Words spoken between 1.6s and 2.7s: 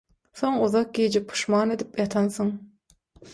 edip ýatansyň.